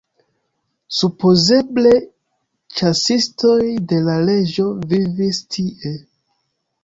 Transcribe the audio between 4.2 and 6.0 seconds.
reĝo vivis tie.